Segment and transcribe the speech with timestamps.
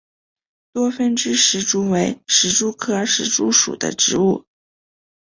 [0.73, 4.45] 多分枝石竹为石竹科石竹属的植物。